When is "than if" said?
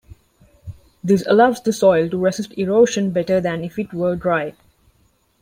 3.39-3.77